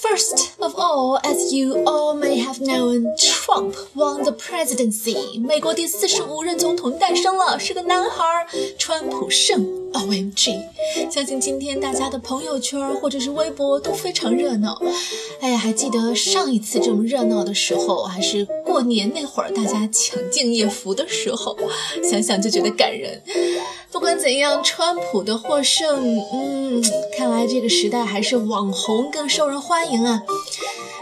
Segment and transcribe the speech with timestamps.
[0.00, 5.38] First of all, as you all may have known, Trump won the presidency.
[5.40, 8.46] 美国第四十五任总统诞生了，是个男孩，
[8.78, 9.86] 川普胜。
[9.92, 10.60] OMG！
[11.10, 14.78] 相信今天大家的朋友圈或者是微博都非常热闹。
[15.40, 21.56] 哎呀，还记得上一次这么热闹的时候，还是过年那会儿，大家抢敬业福的时候，
[22.02, 23.22] 想想就觉得感人。
[23.92, 26.82] 不管怎样，川普的获胜，嗯，
[27.16, 30.22] 看来这个时代还是网红更受人欢迎啊。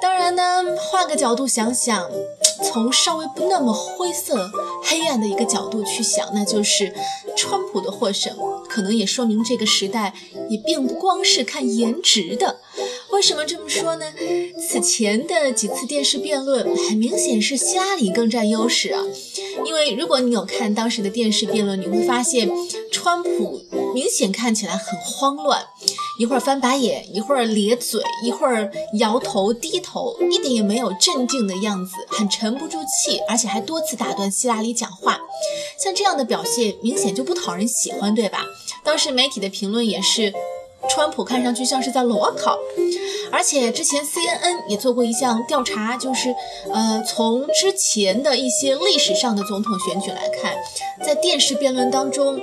[0.00, 0.42] 当然呢，
[0.78, 2.08] 换个角度想想，
[2.64, 4.50] 从稍微不那么灰色、
[4.82, 6.94] 黑暗的一个角度去想，那就是
[7.36, 8.36] 川普的获胜，
[8.68, 10.14] 可能也说明这个时代
[10.48, 12.60] 也并不光是看颜值的。
[13.10, 14.06] 为什么这么说呢？
[14.68, 19.02] 此前的几次电视辩论，很明显是希拉里更占优势啊。
[19.64, 22.48] 因为如果你有看当时的电视辩论，你会发现
[22.92, 23.62] 川普
[23.94, 25.64] 明显看起来很慌乱，
[26.20, 35.18] 一会儿翻白眼，一会儿咧嘴，一会儿摇头低头，一点也没有镇定的样子，很沉不住气，而且还多次打断希拉里讲话。
[35.82, 38.44] 像这样的表现，明显就不讨人喜欢，对吧？
[38.84, 40.32] 当时媒体的评论也是。
[40.98, 42.58] 川普看上去像是在裸考，
[43.30, 46.34] 而且之前 CNN 也做过一项调查，就是，
[46.72, 50.56] 呃，从之前的一些历史上的总统选举来看，
[51.00, 52.40] 在电视辩论当中。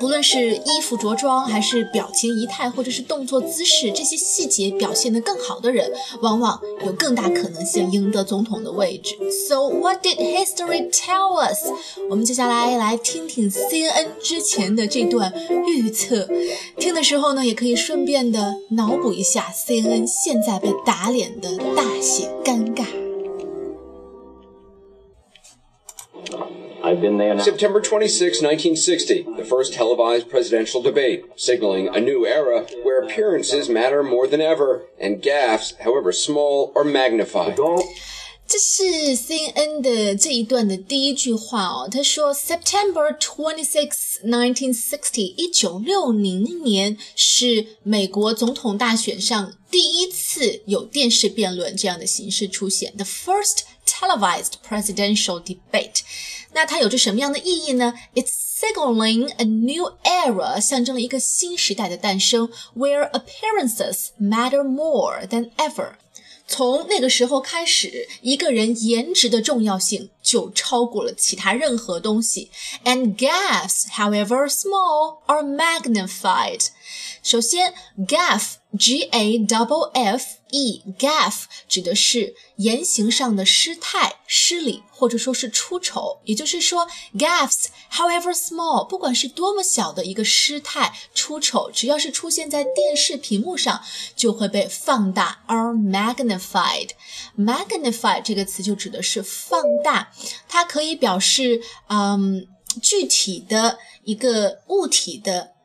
[0.00, 9.16] 不论是衣服着装，还是表情仪态，或者是动作姿势，这些细节表现得更好的人，往往有更大可能性赢得总统的位置。
[9.48, 11.64] So what did history tell us？
[12.10, 15.32] 我们接下来来听听 CNN 之前的这段
[15.66, 16.28] 预测。
[16.78, 22.84] 听的时候呢，也可以顺便的脑补一下 CNN 现在被打脸的大写尴尬。
[26.87, 27.41] I've been there now.
[27.41, 34.03] September 26, 1960, the first televised presidential debate, signaling a new era where appearances matter
[34.03, 37.55] more than ever, and gaffes, however small, are magnified.
[38.45, 38.83] 这是
[39.15, 56.01] CNN 的这一段的第一句话哦，他说：“September twenty six, nineteen sixty，一九六零年是美国总统大选上第一次有电视辩论这样的形式出现，the first televised presidential debate。
[56.52, 65.92] 那它有着什么样的意义呢？It's signaling a new era，象征了一个新时代的诞生，where appearances matter more than ever。
[66.50, 72.50] 从那个时候开始，一个人颜值的重要性就超过了其他任何东西。
[72.84, 76.68] And gaffes, however small, are magnified.
[77.22, 77.74] 首先
[78.06, 86.20] ，gaff G A double F E gaff 指的是言行上的失态、失礼，或者说是出丑。
[86.24, 93.82] 也就是说，gaffs however small，不管是多么小的一个失态、出丑，只要是出现在电视屏幕上，
[94.16, 96.90] 就会被放大，are magnified。
[97.36, 100.12] magnify 这个词就指的是放大，
[100.48, 102.46] 它可以表示嗯
[102.80, 105.57] 具体的一个物体的。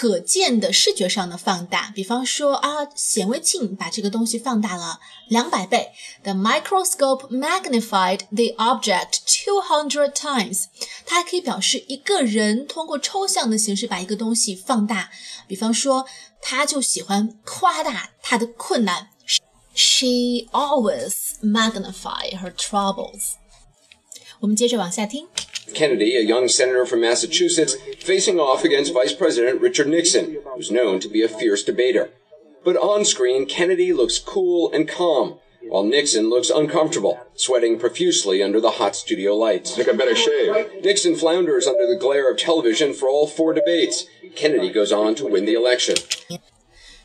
[0.00, 5.92] 可见的视觉上的放大，比方说啊，显微镜把这个东西放大了两百倍。
[6.22, 10.68] The microscope magnified the object two hundred times。
[11.04, 15.10] 它还可以表示一个人通过抽象的形式把一个东西放大。
[15.46, 16.06] 比方说，
[16.40, 19.10] 他就喜欢夸大他的困难。
[19.74, 21.12] She always
[21.42, 23.32] magnify her troubles。
[24.40, 25.28] 我们接着往下听。
[25.74, 31.08] Kennedy, a young senator from Massachusetts, facing off against Vice President Richard Nixon, who's known to
[31.08, 32.10] be a fierce debater.
[32.64, 35.38] But on screen, Kennedy looks cool and calm,
[35.68, 39.74] while Nixon looks uncomfortable, sweating profusely under the hot studio lights.
[39.74, 40.82] Think I better shave.
[40.82, 44.06] Nixon flounders under the glare of television for all four debates.
[44.36, 45.96] Kennedy goes on to win the election.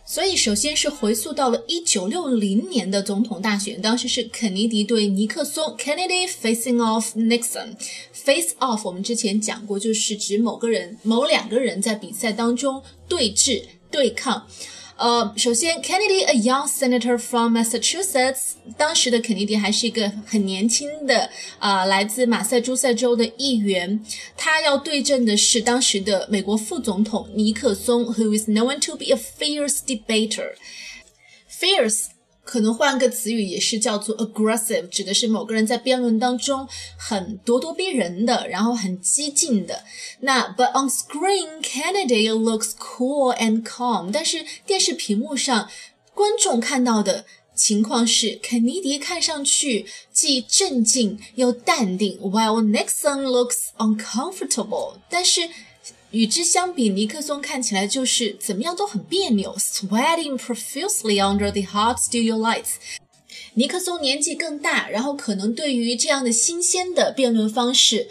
[0.08, 7.76] 所以，首先是回溯到了一九六零年的总统大选，当时是肯尼迪对尼克松 （Kennedy facing off Nixon）。
[8.14, 14.48] Face off，我们之前讲过，就是指某个人、某两个人在比赛当中对峙、对抗。
[14.97, 24.05] 呃，首先，Kennedy，a young senator from Massachusetts，当时的肯尼迪还是一个很年轻的啊，来自马萨诸塞州的议员。
[24.37, 32.09] 他要对阵的是当时的美国副总统尼克松，who is known to be a fierce debater。Fierce
[32.46, 36.66] 可能换个词语也是叫做 aggressive，指的是某个人在辩论当中
[36.96, 39.84] 很咄咄逼人的，然后很激进的。
[40.20, 45.70] 那 but on screen Kennedy looks cool and calm，但是电视屏幕上
[46.14, 47.26] 观众看到的
[47.56, 55.50] 情况是肯尼迪看上去既镇静又淡定，while Nixon looks uncomfortable，但是。
[56.16, 62.76] 与之相比，尼克松看起来就是怎么样都很别扭，sweating profusely under the hot studio lights。
[63.56, 68.08] 尼克松年纪更大，然后可能对于这样的新鲜的辩论方式。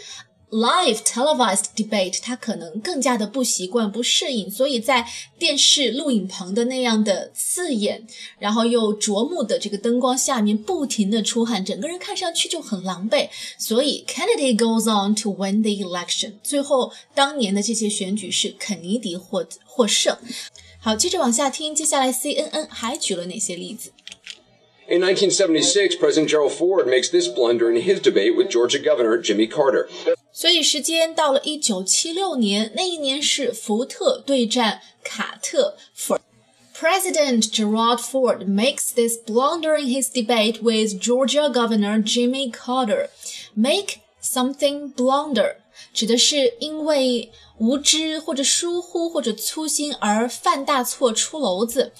[0.52, 5.06] Live televised debate，他可能更加的不习惯、不适应，所以在
[5.38, 8.04] 电视录影棚的那样的刺眼，
[8.40, 13.28] 然后又灼目的这个灯光下面，不停的出汗，整个人看上去就很狼狈。
[13.58, 16.32] 所以 Kennedy goes on to win the election。
[16.42, 20.18] 最后，当年的这些选举是肯尼迪获获胜。
[20.80, 23.92] 好，接着往下听，接下来 CNN 还举了哪些例子？
[24.88, 29.88] In 1976, President Gerald Ford makes this blunder in his debate with Georgia Governor Jimmy Carter.
[30.37, 35.77] 所以时间到了一九七六年，那一年是福特对战卡特。
[35.97, 36.19] For
[36.77, 43.07] President Gerald Ford makes this blunder in his debate with Georgia Governor Jimmy Carter.
[43.53, 45.55] Make something blunder
[45.93, 51.93] 指的是因为无知或者疏忽或者粗心而犯大错出篓子。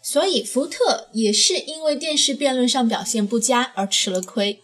[0.00, 4.62] 所以福特也是因为电视辩论上表现不佳而吃了亏。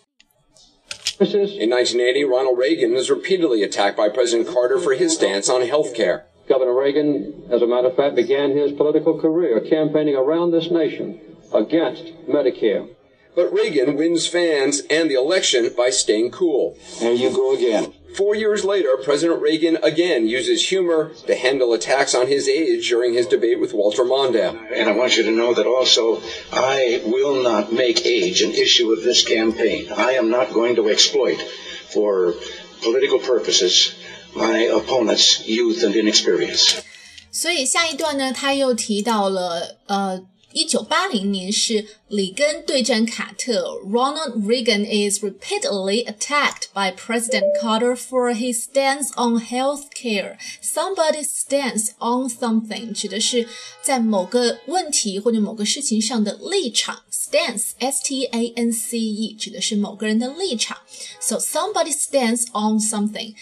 [1.20, 5.92] In 1980, Ronald Reagan was repeatedly attacked by President Carter for his stance on health
[5.92, 6.26] care.
[6.48, 11.18] Governor Reagan, as a matter of fact, began his political career campaigning around this nation
[11.52, 12.88] against Medicare.
[13.35, 16.77] But Reagan wins fans and the election by staying cool.
[16.99, 17.93] There you go again.
[18.15, 23.13] Four years later, President Reagan again uses humor to handle attacks on his age during
[23.15, 24.55] his debate with Walter Mondale.
[24.71, 26.21] And I want you to know that also,
[26.51, 29.91] I will not make age an issue of this campaign.
[29.91, 31.41] I am not going to exploit
[31.89, 32.35] for
[32.83, 33.95] political purposes
[34.35, 36.83] my opponent's youth and inexperience.
[37.31, 40.21] 所以下一段呢，他又提到了呃
[40.55, 50.37] 一九八零年是里根对战卡特，Ronald Reagan is repeatedly attacked by President Carter for his stance on health care.
[50.61, 53.47] Somebody's stance on something 指的是
[53.81, 60.77] 在某个问题或者某个事情上的立场，stance S T A N C E 指的是某个人的立场。
[61.19, 63.33] So somebody stands on something.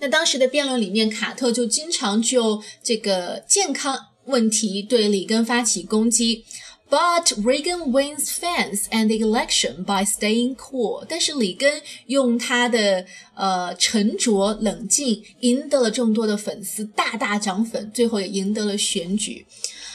[0.00, 4.08] 那当时的辩论里面，卡特就经常就这个健康。
[4.26, 6.44] 问题对里根发起攻击。
[6.90, 11.06] But Reagan wins fans and the election by staying cool。
[11.08, 19.46] 但是里根用他的呃沉着冷静赢得了众多的粉丝，大大涨粉，最后也赢得了选举。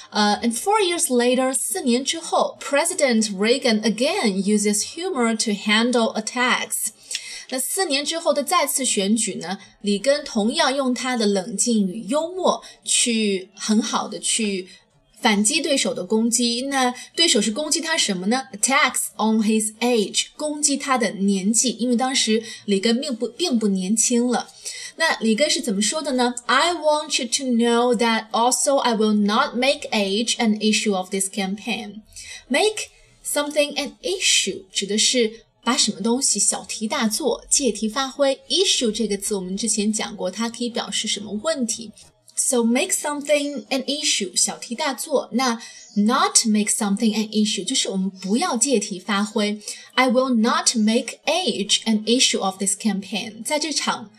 [0.10, 6.88] 呃、uh,，and four years later，四年之后，President Reagan again uses humor to handle attacks。
[7.53, 9.59] 那四年之后的再次选举呢？
[9.83, 14.69] 里根同样用他的冷静与幽默去很好的去
[15.21, 16.63] 反击对手的攻击。
[16.63, 24.49] 那对手是攻击他什么呢？Attacks on his age，攻击他的年纪，因为当时里根并不并不年轻了。
[24.97, 31.29] 那里根是怎么说的呢？I want you to know that also I will not make age an issue of this
[31.29, 32.01] campaign.
[32.49, 32.89] Make
[33.23, 35.45] something an issue 指的是。
[35.64, 38.40] 把什么东西小题大做、借题发挥。
[38.48, 41.92] issue 这个词我们之前讲过，它可以表示什么问题。
[42.36, 45.30] So make something an issue，小题大做。
[45.32, 45.60] 那
[45.96, 49.60] not make something an issue 就是我们不要借题发挥。
[49.96, 53.44] I will not make age an issue of this campaign。
[53.44, 54.12] 在这场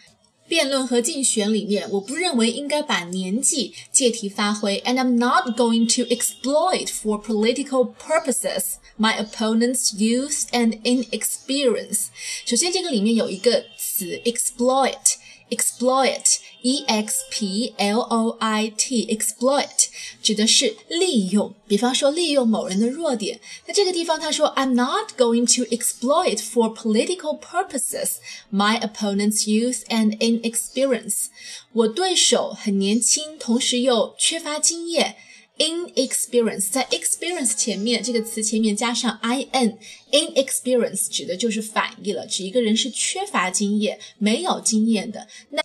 [0.49, 12.07] 辩论和竞选里面，我不认为应该把年纪借题发挥，and I'm not going to exploit for political purposes my opponent's youth and inexperience。
[12.45, 19.87] 首先，这个里面有一个词 exploit。exploit e x p l o i t exploit
[20.23, 23.41] 指的是利用，比方说利用某人的弱点。
[23.67, 28.17] 那这个地方他说，I'm not going to exploit for political purposes
[28.53, 31.29] my opponent's youth and inexperience。
[31.73, 35.17] 我对手很年轻，同时又缺乏经验。
[35.58, 45.28] Inexperience 在 experience 前面这个词前面加上 i n，inexperience 指的就是反义了，指一个人是缺乏经验、没有经验的。
[45.52, 45.62] 那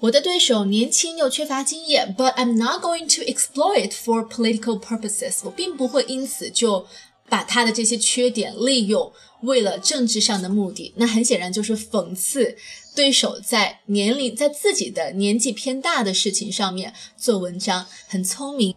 [0.00, 5.38] 我的对手年轻又缺乏经验，but I'm not going to exploit for political purposes。
[5.44, 6.86] 我并不会因此就
[7.28, 9.12] 把他的这些缺点利用，
[9.42, 10.92] 为了政治上的目的。
[10.96, 12.56] 那很显然就是讽刺
[12.94, 18.74] 对手在年龄在自己的年纪偏大的事情上面做文章，很聪明。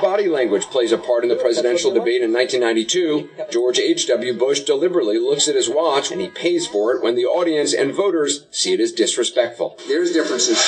[0.00, 3.30] Body language plays a part in the presidential debate in 1992.
[3.50, 4.34] George H.W.
[4.34, 7.92] Bush deliberately looks at his watch and he pays for it when the audience and
[7.92, 9.78] voters see it as disrespectful.
[9.88, 10.58] There's differences.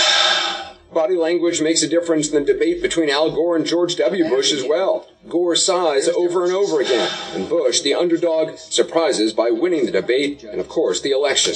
[0.93, 4.29] Body language makes a difference in the debate between Al Gore and George W.
[4.29, 5.07] Bush as well.
[5.29, 10.43] Gore sighs over and over again, and Bush, the underdog, surprises by winning the debate
[10.43, 11.55] and, of course, the election.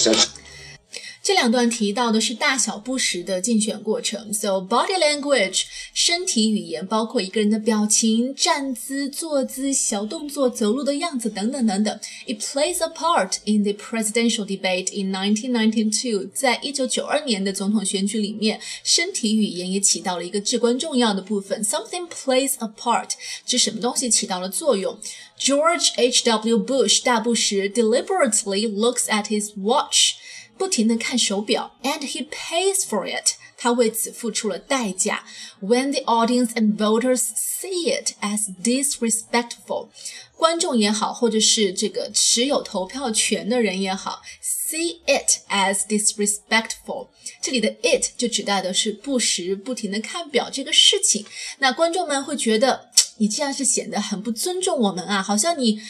[1.24, 4.34] 这两段提到的是大小不实的竞选过程。
[4.34, 5.64] So body language，
[5.94, 12.00] 身体语言包括一个人的表情、站姿、坐姿、小动作、走路的样子等等等等。
[12.26, 16.32] It plays a part in the presidential debate in 1992。
[16.34, 21.64] 在一九九二年的总统选举里面，身体语言也起到了一个至关重要的部分。
[21.64, 23.12] Something plays a part，
[23.46, 24.98] 指什么东西起到了作用。
[25.40, 26.66] George H.W.
[26.66, 30.16] Bush 大布什 deliberately looks at his watch。
[30.57, 33.35] 不停地看手表，and he pays for it。
[33.57, 35.25] 他为此付出了代价。
[35.63, 39.89] When the audience and voters see it as disrespectful，
[40.37, 47.09] 观众也好，或者是这个持有投票权的人也好，see it as disrespectful，
[47.41, 51.25] 这里的 it 就指代的是不时不停地看表这个事情。
[51.59, 55.81] 那观众们会觉得你这样是显得很不尊重我们啊，好像你。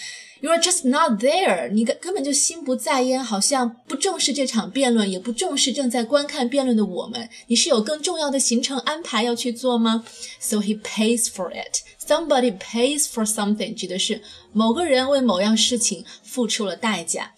[0.41, 7.31] You are just not there，你根根本就心不在焉，好像不重视这场辩论，也不重视正在观看辩论的我们。
[7.47, 10.05] 你是有更重要的行程安排要去做吗
[10.39, 11.79] ？So he pays for it.
[12.07, 14.21] Somebody pays for something，指的是
[14.53, 17.33] 某个人为某样事情付出了代价。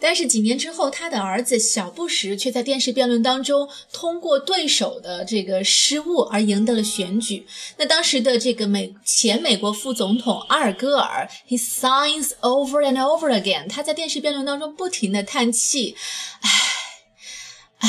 [0.00, 7.46] 但是几年之后，他的儿子小布什却在电视辩论当中通过对手的这个失误而赢得了选举。
[7.76, 15.96] 那当时的这个美前美国副总统阿尔戈尔，he signs over and over again，他在电视辩论当中不停的叹气，
[16.40, 16.50] 唉，
[17.78, 17.88] 唉，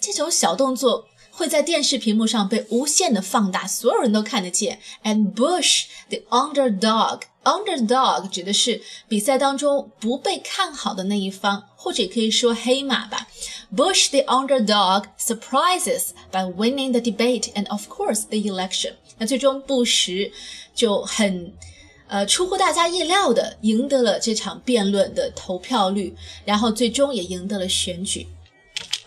[0.00, 1.08] 这种小动作。
[1.36, 4.80] 会在电视屏幕上被无限的放大，所有人都看得见。
[5.04, 13.28] And Bush the underdog，underdog 指的是比赛当中不被看好的那一方，或者也可以说黑马吧。
[13.70, 18.94] Bush the underdog surprises by winning the debate and of course the election。
[19.18, 20.32] 那最终布什
[20.74, 21.52] 就很
[22.08, 26.16] 呃出乎大家意料的赢得了这场辩论的投票率，
[26.46, 28.26] 然后最终也赢得了选举。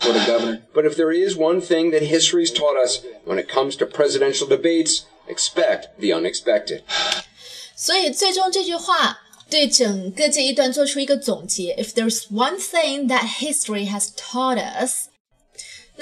[0.09, 0.61] for the governor.
[0.73, 4.47] But if there is one thing that history's taught us when it comes to presidential
[4.47, 6.83] debates, expect the unexpected.
[7.75, 11.75] 所以最终这句话对整个这一段做出一个总结。
[11.75, 15.08] If there's one thing that history has taught us,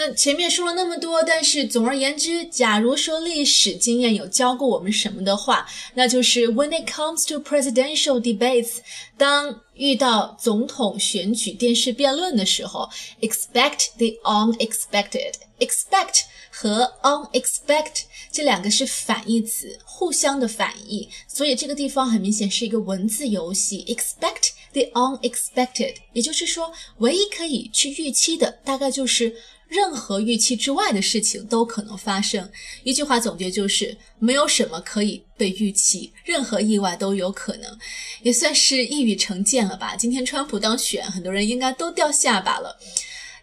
[0.01, 8.77] 那前面说了那么多，但是总而言之，假如说历史经验有教过我们什么的话，那就是 when it comes to presidential debates，
[9.17, 12.89] 当遇到总统选举电视辩论的时候
[13.21, 15.33] ，expect the unexpected。
[15.59, 16.21] expect
[16.53, 23.85] 和 unexpect 这两个是反义词，互相的反义，所以这个地方很明显是一个文字游戏。
[23.89, 29.35] expect the unexpected，也就是说，唯一可以去预期的，大概就是。
[29.69, 32.51] 任何预期之外的事情都可能发生。
[32.83, 37.79] 一句话总结就是：没有什么可以被预期，任何意外都有可能，
[38.23, 39.95] 也算是一语成谶了吧。
[39.95, 42.79] 今天川普当选，很多人应该都掉下巴了。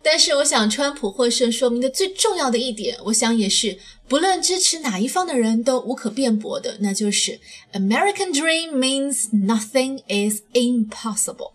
[0.02, 7.40] 但是，我想川普获胜说明的最重要的一点，我想也是不论支持哪一方的人都无可辩驳的，那就是
[7.74, 11.55] American Dream means nothing is impossible。